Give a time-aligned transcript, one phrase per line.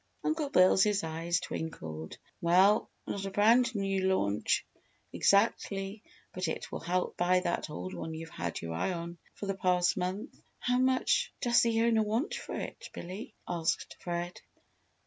[0.23, 2.17] Uncle Bill's eyes twinkled.
[2.41, 4.65] "Well, not a brand new launch
[5.13, 6.01] exactly,
[6.33, 9.53] but it will help buy that old one you've had your eye on for the
[9.53, 14.41] past month!" "How much does the owner want for it, Billy?" asked Fred.